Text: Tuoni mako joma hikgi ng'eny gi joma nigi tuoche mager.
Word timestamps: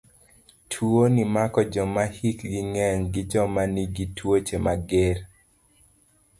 Tuoni 0.69 1.21
mako 1.33 1.61
joma 1.73 2.03
hikgi 2.17 2.59
ng'eny 2.71 3.01
gi 3.13 3.21
joma 3.31 3.61
nigi 3.73 4.05
tuoche 4.15 4.55
mager. 4.65 5.17